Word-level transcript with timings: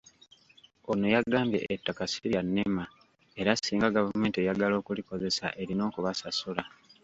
Ono 0.91 1.05
yagambye 1.15 1.59
ettaka 1.75 2.03
sirya 2.11 2.41
Nema 2.55 2.83
era 3.41 3.51
singa 3.55 3.95
gavumenti 3.97 4.37
eyagala 4.39 4.75
okulikozesa 4.81 5.45
erina 5.61 5.83
okubasasula. 5.89 6.63